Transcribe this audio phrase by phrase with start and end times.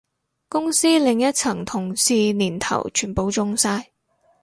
[0.49, 3.91] 公司另一層同事年頭全部中晒